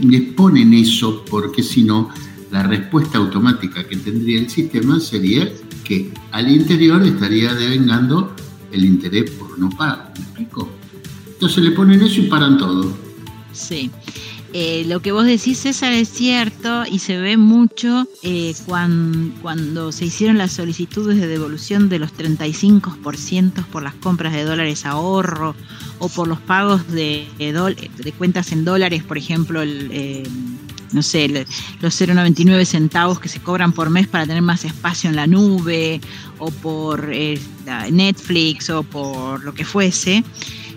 Les 0.00 0.22
ponen 0.32 0.74
eso 0.74 1.24
porque 1.28 1.62
si 1.62 1.82
no, 1.82 2.10
la 2.50 2.62
respuesta 2.62 3.18
automática 3.18 3.84
que 3.86 3.96
tendría 3.96 4.40
el 4.40 4.48
sistema 4.48 4.98
sería 5.00 5.50
que 5.84 6.12
al 6.32 6.50
interior 6.50 7.02
estaría 7.02 7.54
devengando 7.54 8.34
el 8.72 8.84
interés 8.84 9.30
por 9.32 9.58
no 9.58 9.70
pago. 9.70 10.02
¿Me 10.16 10.22
explico? 10.22 10.68
Entonces 11.26 11.64
le 11.64 11.70
ponen 11.72 12.02
eso 12.02 12.20
y 12.20 12.26
paran 12.26 12.58
todo. 12.58 12.92
Sí. 13.52 13.90
Eh, 14.54 14.84
lo 14.86 15.00
que 15.00 15.12
vos 15.12 15.26
decís, 15.26 15.58
César, 15.58 15.92
es 15.92 16.08
cierto 16.08 16.84
y 16.90 17.00
se 17.00 17.18
ve 17.18 17.36
mucho 17.36 18.08
eh, 18.22 18.54
cuando, 18.66 19.92
se 19.92 20.06
hicieron 20.06 20.38
las 20.38 20.52
solicitudes 20.52 21.20
de 21.20 21.26
devolución 21.26 21.90
de 21.90 21.98
los 21.98 22.14
35% 22.14 23.66
por 23.66 23.82
las 23.82 23.94
compras 23.94 24.32
de 24.32 24.44
dólares 24.44 24.86
ahorro 24.86 25.54
o 25.98 26.08
por 26.08 26.28
los 26.28 26.40
pagos 26.40 26.90
de, 26.90 27.28
de, 27.38 28.12
cuentas 28.12 28.50
en 28.52 28.64
dólares, 28.64 29.04
por 29.04 29.18
ejemplo, 29.18 29.60
el, 29.60 29.90
eh, 29.92 30.22
no 30.92 31.02
sé, 31.02 31.28
los 31.28 32.00
0,99 32.00 32.64
centavos 32.64 33.20
que 33.20 33.28
se 33.28 33.40
cobran 33.40 33.72
por 33.72 33.90
mes 33.90 34.06
para 34.06 34.26
tener 34.26 34.42
más 34.42 34.64
espacio 34.64 35.10
en 35.10 35.16
la 35.16 35.26
nube, 35.26 36.00
o 36.38 36.50
por 36.50 37.10
eh, 37.12 37.38
Netflix, 37.90 38.70
o 38.70 38.82
por 38.82 39.44
lo 39.44 39.54
que 39.54 39.64
fuese. 39.64 40.24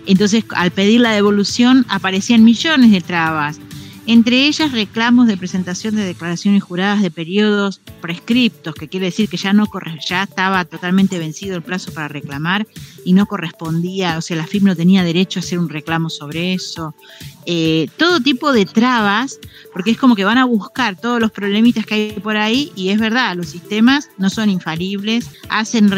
Entonces, 0.06 0.44
al 0.54 0.70
pedir 0.70 1.00
la 1.00 1.12
devolución, 1.12 1.86
aparecían 1.88 2.44
millones 2.44 2.90
de 2.90 3.00
trabas 3.00 3.58
entre 4.06 4.46
ellas 4.46 4.72
reclamos 4.72 5.26
de 5.26 5.36
presentación 5.36 5.94
de 5.94 6.04
declaraciones 6.04 6.62
juradas 6.62 7.02
de 7.02 7.10
periodos 7.10 7.80
prescriptos, 8.00 8.74
que 8.74 8.88
quiere 8.88 9.06
decir 9.06 9.28
que 9.28 9.36
ya 9.36 9.52
no 9.52 9.66
ya 10.08 10.24
estaba 10.24 10.64
totalmente 10.64 11.18
vencido 11.18 11.56
el 11.56 11.62
plazo 11.62 11.92
para 11.92 12.08
reclamar 12.08 12.66
y 13.04 13.12
no 13.12 13.26
correspondía, 13.26 14.18
o 14.18 14.20
sea, 14.20 14.36
la 14.36 14.46
FIP 14.46 14.62
no 14.62 14.76
tenía 14.76 15.04
derecho 15.04 15.38
a 15.38 15.42
hacer 15.42 15.58
un 15.58 15.68
reclamo 15.68 16.10
sobre 16.10 16.52
eso. 16.52 16.94
Eh, 17.46 17.88
todo 17.96 18.20
tipo 18.20 18.52
de 18.52 18.66
trabas, 18.66 19.38
porque 19.72 19.90
es 19.90 19.98
como 19.98 20.14
que 20.14 20.24
van 20.24 20.38
a 20.38 20.44
buscar 20.44 20.96
todos 20.96 21.20
los 21.20 21.32
problemitas 21.32 21.86
que 21.86 21.94
hay 21.94 22.12
por 22.12 22.36
ahí 22.36 22.72
y 22.76 22.90
es 22.90 23.00
verdad, 23.00 23.34
los 23.36 23.48
sistemas 23.48 24.10
no 24.18 24.30
son 24.30 24.50
infalibles, 24.50 25.28
hacen, 25.48 25.90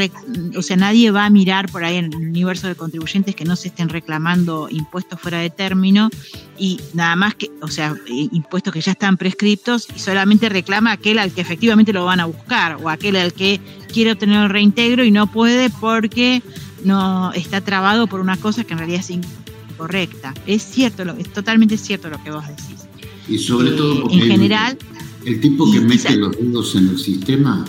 o 0.56 0.62
sea, 0.62 0.76
nadie 0.76 1.10
va 1.10 1.26
a 1.26 1.30
mirar 1.30 1.70
por 1.70 1.84
ahí 1.84 1.96
en 1.96 2.06
el 2.06 2.16
universo 2.16 2.68
de 2.68 2.74
contribuyentes 2.74 3.34
que 3.34 3.44
no 3.44 3.56
se 3.56 3.68
estén 3.68 3.88
reclamando 3.88 4.68
impuestos 4.70 5.20
fuera 5.20 5.38
de 5.38 5.50
término 5.50 6.10
y 6.58 6.80
nada 6.92 7.16
más 7.16 7.34
que, 7.34 7.50
o 7.60 7.68
sea, 7.68 7.96
impuestos 8.06 8.72
que 8.72 8.80
ya 8.80 8.92
están 8.92 9.16
prescriptos 9.16 9.88
y 9.94 9.98
solamente 9.98 10.48
reclama 10.48 10.92
aquel 10.92 11.18
al 11.18 11.32
que 11.32 11.40
efectivamente 11.40 11.92
lo 11.92 12.04
van 12.04 12.20
a 12.20 12.26
buscar 12.26 12.78
o 12.82 12.88
aquel 12.88 13.16
al 13.16 13.32
que 13.32 13.60
quiere 13.92 14.12
obtener 14.12 14.42
el 14.42 14.50
reintegro 14.50 15.04
y 15.04 15.10
no 15.10 15.30
puede 15.30 15.70
porque 15.70 16.42
no 16.84 17.32
está 17.32 17.60
trabado 17.60 18.06
por 18.06 18.20
una 18.20 18.36
cosa 18.36 18.64
que 18.64 18.72
en 18.72 18.78
realidad 18.78 19.00
es 19.00 19.10
incorrecta. 19.10 20.34
Es 20.46 20.62
cierto, 20.62 21.02
es 21.18 21.32
totalmente 21.32 21.76
cierto 21.76 22.08
lo 22.08 22.22
que 22.22 22.30
vos 22.30 22.46
decís. 22.46 22.86
Y 23.28 23.38
sobre 23.38 23.70
todo 23.72 24.02
porque 24.02 24.16
en 24.16 24.22
general 24.22 24.78
el 25.24 25.40
tipo 25.40 25.70
que 25.72 25.80
mete 25.80 26.16
los 26.16 26.36
dedos 26.36 26.74
en 26.76 26.88
el 26.88 26.98
sistema 26.98 27.64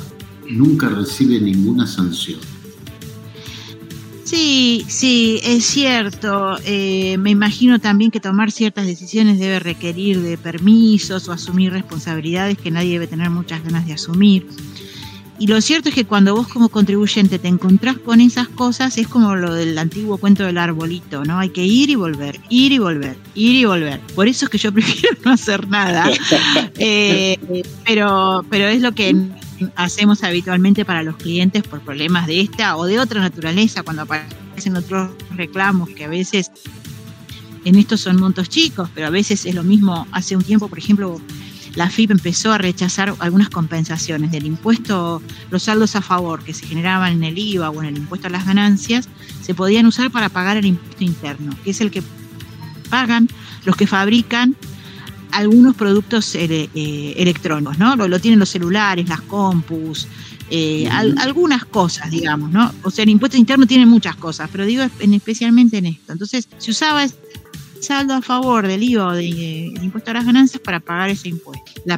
nunca 0.49 0.89
recibe 0.89 1.39
ninguna 1.39 1.87
sanción. 1.87 2.39
Sí, 4.25 4.83
sí, 4.89 5.39
es 5.43 5.65
cierto. 5.65 6.57
Eh, 6.65 7.15
me 7.19 7.29
imagino 7.29 7.79
también 7.79 8.09
que 8.09 8.19
tomar 8.19 8.51
ciertas 8.51 8.87
decisiones 8.87 9.37
debe 9.37 9.59
requerir 9.59 10.19
de 10.21 10.35
permisos 10.35 11.29
o 11.29 11.31
asumir 11.31 11.71
responsabilidades 11.71 12.57
que 12.57 12.71
nadie 12.71 12.93
debe 12.93 13.05
tener 13.05 13.29
muchas 13.29 13.63
ganas 13.63 13.85
de 13.85 13.93
asumir. 13.93 14.47
Y 15.37 15.45
lo 15.45 15.61
cierto 15.61 15.89
es 15.89 15.95
que 15.95 16.05
cuando 16.05 16.33
vos 16.33 16.47
como 16.47 16.69
contribuyente 16.69 17.37
te 17.37 17.49
encontrás 17.49 17.97
con 17.97 18.19
esas 18.19 18.47
cosas, 18.47 18.97
es 18.97 19.07
como 19.07 19.35
lo 19.35 19.53
del 19.53 19.77
antiguo 19.77 20.17
cuento 20.17 20.43
del 20.43 20.57
arbolito, 20.57 21.23
¿no? 21.23 21.37
Hay 21.37 21.49
que 21.49 21.63
ir 21.63 21.91
y 21.91 21.95
volver, 21.95 22.39
ir 22.49 22.71
y 22.71 22.79
volver, 22.79 23.17
ir 23.35 23.55
y 23.55 23.65
volver. 23.65 23.99
Por 24.15 24.27
eso 24.27 24.45
es 24.45 24.49
que 24.49 24.57
yo 24.57 24.71
prefiero 24.73 25.17
no 25.23 25.33
hacer 25.33 25.67
nada. 25.67 26.09
Eh, 26.77 27.63
pero, 27.85 28.45
pero 28.49 28.67
es 28.67 28.81
lo 28.81 28.91
que 28.93 29.15
hacemos 29.75 30.23
habitualmente 30.23 30.85
para 30.85 31.03
los 31.03 31.17
clientes 31.17 31.63
por 31.63 31.81
problemas 31.81 32.27
de 32.27 32.41
esta 32.41 32.77
o 32.77 32.85
de 32.85 32.99
otra 32.99 33.21
naturaleza, 33.21 33.83
cuando 33.83 34.03
aparecen 34.03 34.75
otros 34.75 35.11
reclamos 35.35 35.89
que 35.89 36.05
a 36.05 36.07
veces 36.07 36.51
en 37.63 37.75
estos 37.75 38.01
son 38.01 38.19
montos 38.19 38.49
chicos, 38.49 38.89
pero 38.93 39.07
a 39.07 39.09
veces 39.09 39.45
es 39.45 39.55
lo 39.55 39.63
mismo. 39.63 40.07
Hace 40.11 40.35
un 40.35 40.43
tiempo, 40.43 40.67
por 40.67 40.77
ejemplo, 40.77 41.19
la 41.75 41.89
FIP 41.89 42.11
empezó 42.11 42.53
a 42.53 42.57
rechazar 42.57 43.13
algunas 43.19 43.49
compensaciones 43.49 44.31
del 44.31 44.45
impuesto, 44.45 45.21
los 45.51 45.63
saldos 45.63 45.95
a 45.95 46.01
favor 46.01 46.43
que 46.43 46.53
se 46.53 46.65
generaban 46.65 47.13
en 47.13 47.23
el 47.23 47.37
IVA 47.37 47.69
o 47.69 47.81
en 47.81 47.89
el 47.89 47.97
impuesto 47.97 48.27
a 48.27 48.29
las 48.29 48.45
ganancias, 48.45 49.09
se 49.41 49.53
podían 49.53 49.85
usar 49.85 50.11
para 50.11 50.29
pagar 50.29 50.57
el 50.57 50.65
impuesto 50.65 51.03
interno, 51.03 51.55
que 51.63 51.71
es 51.71 51.81
el 51.81 51.91
que 51.91 52.01
pagan 52.89 53.27
los 53.65 53.75
que 53.75 53.87
fabrican 53.87 54.55
algunos 55.35 55.75
productos 55.75 56.33
eh, 56.35 56.69
electrónicos, 57.17 57.77
¿no? 57.77 57.95
Lo, 57.95 58.19
tienen 58.19 58.39
los 58.39 58.49
celulares, 58.49 59.07
las 59.09 59.21
compus, 59.21 60.07
eh, 60.49 60.87
algunas 60.89 61.65
cosas, 61.65 62.09
digamos, 62.09 62.51
¿no? 62.51 62.71
O 62.83 62.91
sea, 62.91 63.03
el 63.03 63.09
impuesto 63.09 63.37
interno 63.37 63.65
tiene 63.65 63.85
muchas 63.85 64.15
cosas, 64.15 64.49
pero 64.51 64.65
digo 64.65 64.83
en, 64.99 65.13
especialmente 65.13 65.77
en 65.77 65.87
esto. 65.87 66.13
Entonces, 66.13 66.47
se 66.57 66.71
usaba 66.71 67.05
saldo 67.85 68.13
a 68.13 68.21
favor 68.21 68.67
del 68.67 68.83
IVA 68.83 69.07
o 69.07 69.11
del 69.13 69.83
impuesto 69.83 70.11
a 70.11 70.15
las 70.15 70.25
ganancias 70.25 70.61
para 70.61 70.79
pagar 70.79 71.09
ese 71.09 71.29
impuesto. 71.29 71.71
La, 71.85 71.97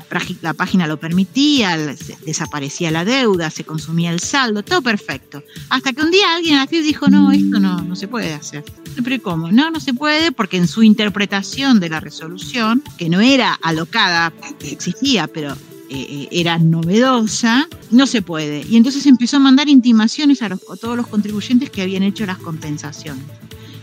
página 0.53 0.85
lo 0.85 0.99
permitía, 0.99 1.77
desaparecía 2.25 2.91
la 2.91 3.05
deuda, 3.05 3.49
se 3.49 3.63
consumía 3.63 4.11
el 4.11 4.19
saldo, 4.19 4.63
todo 4.63 4.81
perfecto. 4.81 5.43
Hasta 5.69 5.93
que 5.93 6.01
un 6.01 6.11
día 6.11 6.35
alguien 6.35 6.55
en 6.55 6.59
la 6.59 6.67
FIP 6.67 6.83
dijo, 6.83 7.07
no, 7.07 7.31
esto 7.31 7.59
no, 7.59 7.81
no 7.81 7.95
se 7.95 8.07
puede 8.07 8.33
hacer. 8.33 8.63
¿Pero 9.03 9.23
cómo? 9.23 9.51
No, 9.51 9.71
no 9.71 9.79
se 9.79 9.93
puede 9.93 10.31
porque 10.31 10.57
en 10.57 10.67
su 10.67 10.83
interpretación 10.83 11.79
de 11.79 11.89
la 11.89 11.99
resolución, 11.99 12.83
que 12.97 13.09
no 13.09 13.21
era 13.21 13.53
alocada, 13.53 14.33
existía, 14.61 15.27
pero 15.27 15.53
eh, 15.89 16.05
eh, 16.09 16.27
era 16.31 16.57
novedosa, 16.57 17.69
no 17.91 18.07
se 18.07 18.21
puede. 18.21 18.65
Y 18.67 18.75
entonces 18.75 19.05
empezó 19.05 19.37
a 19.37 19.39
mandar 19.39 19.69
intimaciones 19.69 20.41
a, 20.41 20.49
todos 20.57 20.97
los 20.97 21.07
contribuyentes 21.07 21.69
que 21.69 21.81
habían 21.81 22.03
hecho 22.03 22.25
las 22.25 22.37
compensaciones. 22.39 23.23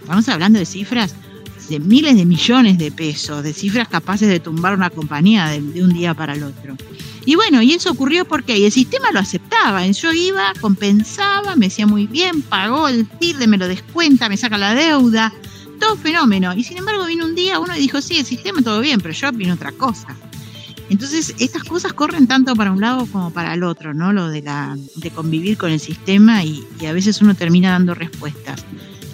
Estamos 0.02 0.28
hablando 0.28 0.58
de 0.58 0.66
cifras 0.66 1.14
de 1.68 1.80
miles 1.80 2.16
de 2.16 2.24
millones 2.24 2.78
de 2.78 2.90
pesos, 2.90 3.42
de 3.42 3.52
cifras 3.52 3.88
capaces 3.88 4.28
de 4.28 4.40
tumbar 4.40 4.74
una 4.74 4.90
compañía 4.90 5.48
de, 5.48 5.82
un 5.82 5.92
día 5.92 6.14
para 6.14 6.34
el 6.34 6.42
otro. 6.42 6.76
Y 7.26 7.36
bueno, 7.36 7.62
y 7.62 7.72
eso 7.72 7.90
ocurrió 7.90 8.26
porque 8.26 8.66
el 8.66 8.72
sistema 8.72 9.10
lo 9.10 9.20
aceptaba. 9.20 9.86
Yo 9.86 10.12
iba, 10.12 10.52
compensaba, 10.60 11.56
me 11.56 11.66
decía 11.66 11.86
muy 11.86 12.06
bien, 12.06 12.42
pagó 12.42 12.88
el 12.88 13.08
tilde, 13.08 13.46
me 13.46 13.56
lo 13.56 13.66
descuenta, 13.66 14.28
me 14.28 14.36
saca 14.36 14.58
la 14.58 14.74
deuda, 14.74 15.32
todo 15.80 15.96
fenómeno. 15.96 16.54
Y 16.54 16.64
sin 16.64 16.78
embargo 16.78 17.06
vino 17.06 17.24
un 17.24 17.34
día 17.34 17.58
uno 17.58 17.74
y 17.74 17.78
dijo, 17.78 18.00
sí, 18.00 18.18
el 18.18 18.26
sistema 18.26 18.60
todo 18.60 18.80
bien, 18.80 19.00
pero 19.00 19.14
yo 19.14 19.32
vino 19.32 19.54
otra 19.54 19.72
cosa. 19.72 20.08
Entonces, 20.90 21.34
estas 21.38 21.64
cosas 21.64 21.94
corren 21.94 22.26
tanto 22.26 22.54
para 22.54 22.70
un 22.70 22.82
lado 22.82 23.06
como 23.06 23.32
para 23.32 23.54
el 23.54 23.62
otro, 23.62 23.94
¿no? 23.94 24.12
Lo 24.12 24.28
de, 24.28 24.42
la, 24.42 24.76
de 24.96 25.10
convivir 25.10 25.56
con 25.56 25.70
el 25.70 25.80
sistema 25.80 26.44
y 26.44 26.62
a 26.86 26.92
veces 26.92 27.22
uno 27.22 27.34
termina 27.34 27.70
dando 27.70 27.94
respuestas 27.94 28.66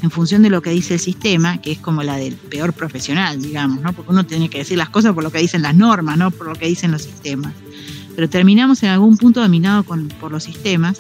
en 0.03 0.11
función 0.11 0.43
de 0.43 0.51
lo 0.51 0.63
que 0.63 0.71
dice 0.71 0.95
el 0.95 1.01
sistema, 1.01 1.61
que 1.61 1.73
es 1.73 1.79
como 1.79 2.03
la 2.03 2.17
del 2.17 2.35
peor 2.35 2.73
profesional, 2.73 3.41
digamos, 3.41 3.83
¿no? 3.83 3.93
Porque 3.93 4.13
uno 4.13 4.25
tiene 4.25 4.49
que 4.49 4.59
decir 4.59 4.79
las 4.79 4.89
cosas 4.89 5.15
por 5.15 5.23
lo 5.23 5.31
que 5.31 5.39
dicen 5.39 5.63
las 5.63 5.75
normas, 5.75 6.17
no 6.17 6.31
por 6.31 6.47
lo 6.47 6.55
que 6.55 6.67
dicen 6.67 6.91
los 6.91 7.03
sistemas. 7.03 7.53
Pero 8.15 8.29
terminamos 8.29 8.83
en 8.83 8.91
algún 8.91 9.17
punto 9.17 9.41
dominado 9.41 9.85
por 9.85 10.33
los 10.33 10.43
sistemas, 10.43 10.99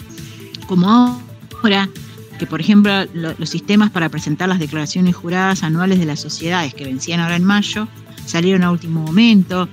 como 0.66 1.20
ahora 1.62 1.88
que, 2.38 2.46
por 2.46 2.60
ejemplo, 2.60 2.92
los 3.12 3.50
sistemas 3.50 3.90
para 3.90 4.08
presentar 4.08 4.48
las 4.48 4.58
declaraciones 4.58 5.14
juradas 5.14 5.62
anuales 5.62 5.98
de 5.98 6.06
las 6.06 6.20
sociedades 6.20 6.74
que 6.74 6.84
vencían 6.84 7.20
ahora 7.20 7.36
en 7.36 7.44
mayo, 7.44 7.88
salieron 8.24 8.62
a 8.62 8.70
último 8.70 9.02
momento, 9.02 9.68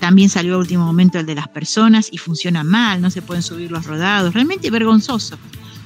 también 0.00 0.28
salió 0.28 0.56
a 0.56 0.58
último 0.58 0.84
momento 0.84 1.18
el 1.18 1.26
de 1.26 1.34
las 1.34 1.48
personas 1.48 2.08
y 2.12 2.18
funciona 2.18 2.64
mal, 2.64 3.00
no 3.00 3.10
se 3.10 3.22
pueden 3.22 3.42
subir 3.42 3.70
los 3.70 3.86
rodados, 3.86 4.34
realmente 4.34 4.70
vergonzoso 4.70 5.38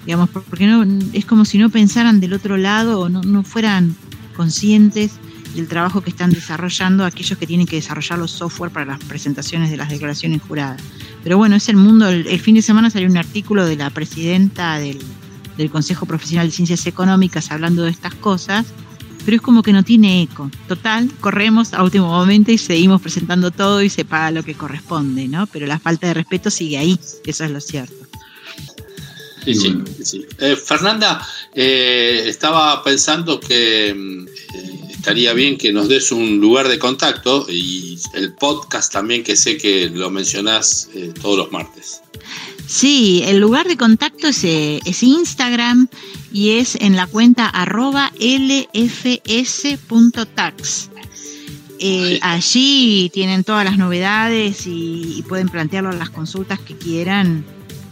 digamos, 0.05 0.29
porque 0.31 0.67
no, 0.67 0.85
es 1.13 1.25
como 1.25 1.45
si 1.45 1.59
no 1.59 1.71
pensaran 1.71 2.21
del 2.21 2.33
otro 2.33 2.57
lado 2.57 3.01
o 3.01 3.09
no, 3.09 3.43
fueran 3.43 3.97
conscientes 4.37 5.13
del 5.55 5.69
trabajo 5.69 6.01
que 6.01 6.11
están 6.11 6.31
desarrollando 6.31 7.05
aquellos 7.05 7.39
que 7.39 7.47
tienen 7.47 7.67
que 7.67 7.77
desarrollar 7.77 8.19
los 8.19 8.33
software 8.33 8.73
para 8.73 8.87
las 8.87 8.99
presentaciones 9.05 9.71
de 9.71 9.77
las 9.77 9.89
declaraciones 9.89 10.43
juradas. 10.43 10.83
Pero 11.23 11.39
bueno, 11.39 11.57
es 11.57 11.69
el 11.69 11.77
mundo, 11.77 12.09
el, 12.09 12.41
fin 12.41 12.57
de 12.57 12.63
semana 12.63 12.91
salió 12.91 13.09
un 13.09 13.17
artículo 13.17 13.65
de 13.65 13.77
la 13.77 13.91
presidenta 13.91 14.79
del, 14.79 14.99
Consejo 15.71 16.05
Profesional 16.05 16.49
de 16.49 16.53
Ciencias 16.53 16.85
Económicas 16.87 17.53
hablando 17.53 17.85
de 17.85 17.91
estas 17.91 18.13
cosas 18.17 18.67
pero 19.25 19.37
es 19.37 19.41
como 19.41 19.63
que 19.63 19.73
no 19.73 19.83
tiene 19.83 20.21
eco. 20.21 20.51
Total, 20.69 21.11
corremos 21.21 21.73
a 21.73 21.83
último 21.83 22.09
momento 22.09 22.53
y 22.53 22.59
seguimos 22.59 23.01
presentando 23.01 23.51
todo 23.51 23.83
y 23.83 23.89
se 23.89 24.05
paga 24.05 24.31
lo 24.31 24.43
que 24.43 24.55
corresponde, 24.55 25.29
¿no? 25.29 25.47
Pero 25.47 25.67
la 25.67 25.79
falta 25.79 26.07
de 26.09 26.13
respeto 26.13 26.51
sigue 26.51 26.77
ahí, 26.77 27.01
eso 27.25 27.45
es 27.45 27.51
lo 27.51 27.61
cierto. 27.61 28.04
Sí, 29.45 29.55
sí, 29.55 29.85
sí. 30.03 30.27
Eh, 30.39 30.57
Fernanda, 30.57 31.27
eh, 31.55 32.25
estaba 32.27 32.83
pensando 32.83 33.39
que 33.39 33.89
eh, 33.89 34.27
estaría 34.91 35.33
bien 35.33 35.59
que 35.59 35.73
nos 35.73 35.89
des 35.89 36.13
un 36.13 36.41
lugar 36.41 36.69
de 36.69 36.79
contacto 36.79 37.47
y 37.49 37.99
el 38.15 38.33
podcast 38.35 38.93
también, 38.93 39.23
que 39.23 39.37
sé 39.37 39.57
que 39.59 39.91
lo 39.91 40.11
mencionás 40.11 40.89
todos 41.21 41.39
los 41.39 41.53
martes. 41.53 42.01
Sí, 42.67 43.23
el 43.27 43.39
lugar 43.39 43.69
de 43.69 43.77
contacto 43.77 44.29
es, 44.29 44.43
es 44.45 45.03
Instagram 45.03 45.89
y 46.33 46.53
es 46.53 46.77
en 46.77 46.97
la 46.97 47.07
cuenta 47.07 47.47
arroba 47.47 48.11
lfs.tax. 48.19 49.31
Eh, 51.87 52.19
allí 52.23 53.11
tienen 53.13 53.45
todas 53.45 53.65
las 53.65 53.77
novedades 53.77 54.67
y, 54.67 55.23
pueden 55.29 55.49
plantearlo 55.49 55.93
las 55.93 56.11
consultas 56.11 56.61
que 56.61 56.77
quieran, 56.77 57.45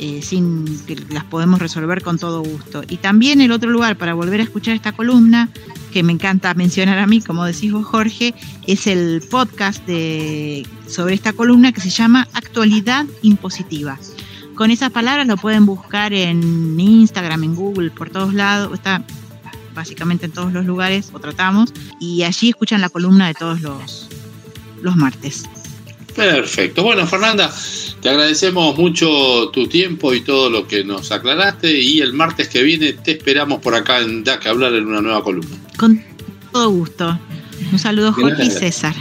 eh, 0.03 0.21
sin 0.21 0.85
que 0.85 0.97
las 1.11 1.23
podemos 1.23 1.61
resolver 1.61 2.03
con 2.03 2.19
todo 2.19 2.43
gusto. 2.43 2.83
Y 2.89 2.97
también 2.97 3.41
el 3.41 3.53
otro 3.53 3.71
lugar 3.71 3.97
para 3.97 4.15
volver 4.15 4.41
a 4.41 4.43
escuchar 4.43 4.75
esta 4.75 4.91
columna, 4.91 5.49
que 5.93 6.03
me 6.03 6.13
encanta 6.13 6.55
mencionar 6.55 6.99
a 6.99 7.07
mí, 7.07 7.21
como 7.21 7.45
decís 7.45 7.71
vos 7.71 7.87
Jorge, 7.87 8.35
es 8.67 8.89
el 8.89 9.23
podcast 9.31 9.87
de, 9.87 10.67
sobre 10.89 11.15
esta 11.15 11.33
columna 11.33 11.71
que 11.71 11.81
se 11.81 11.91
llama 11.91 12.27
Actualidad 12.33 13.07
Impositiva. 13.23 13.97
Con 14.57 14.73
esas 14.73 14.91
palabras 14.91 15.29
lo 15.29 15.37
pueden 15.37 15.67
buscar 15.67 16.13
en 16.13 16.81
Instagram, 16.81 17.45
en 17.45 17.55
Google, 17.55 17.93
por 17.93 18.11
todos 18.11 18.35
lados. 18.35 18.75
Está 18.75 19.05
básicamente 19.73 20.27
en 20.27 20.33
todos 20.33 20.53
los 20.53 20.67
lugares, 20.67 21.11
o 21.13 21.21
tratamos. 21.21 21.73
Y 22.01 22.25
allí 22.25 22.49
escuchan 22.49 22.81
la 22.81 22.89
columna 22.89 23.29
de 23.29 23.35
todos 23.35 23.61
los, 23.61 24.09
los 24.83 24.97
martes. 24.97 25.45
Perfecto. 26.17 26.83
Bueno, 26.83 27.07
Fernanda, 27.07 27.53
te 28.03 28.11
agradecemos 28.11 28.77
mucho 28.77 29.51
tu 29.53 29.69
tiempo 29.69 30.13
y 30.13 30.23
todo 30.23 30.51
lo 30.51 30.67
que 30.67 30.83
nos 30.83 31.13
aclaraste. 31.13 31.81
Y 31.81 32.01
el 32.01 32.13
martes 32.13 32.49
que 32.49 32.63
viene 32.65 32.93
te 32.95 33.13
esperamos 33.13 33.61
por 33.61 33.77
acá 33.77 34.01
en 34.01 34.25
DAC 34.25 34.47
a 34.47 34.51
hablar 34.51 34.75
en 34.75 34.87
una 34.87 35.01
nueva 35.01 35.23
columna. 35.23 35.57
Con 35.79 36.05
todo 36.53 36.69
gusto. 36.71 37.19
Un 37.71 37.79
saludo, 37.79 38.13
Jorge 38.13 38.45
y 38.45 38.51
César. 38.51 38.95